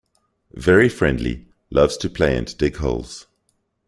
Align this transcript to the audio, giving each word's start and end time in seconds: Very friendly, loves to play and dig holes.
Very 0.55 0.89
friendly, 0.89 1.45
loves 1.69 1.95
to 1.97 2.09
play 2.09 2.35
and 2.35 2.57
dig 2.57 2.77
holes. 2.77 3.27